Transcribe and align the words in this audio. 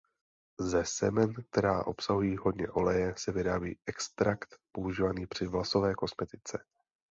Ze 0.59 0.85
semen 0.85 1.33
která 1.49 1.85
obsahují 1.85 2.37
hodně 2.37 2.67
oleje 2.67 3.13
se 3.17 3.31
vyrábí 3.31 3.79
extrakt 3.85 4.55
používaný 4.71 5.27
při 5.27 5.47
vlasové 5.47 5.93
kosmetice. 5.93 6.63